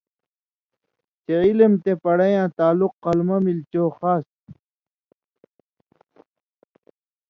چے 1.23 1.33
علم 1.47 1.73
تے 1.83 1.91
پڑَیں 2.03 2.33
یاں 2.35 2.49
تعلق 2.57 2.91
قلمہ 3.03 3.37
ملی 3.45 3.63
چو 3.71 3.83
خاص 3.97 4.23
تُھو۔ 4.43 4.51